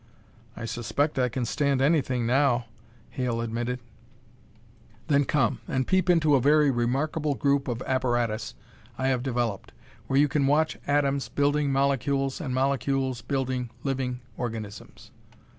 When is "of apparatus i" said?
7.67-9.09